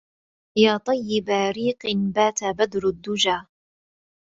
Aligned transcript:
يا 0.57 0.77
طيب 0.77 1.29
ريق 1.29 1.81
بات 1.95 2.43
بدر 2.43 2.87
الدجى 2.89 3.41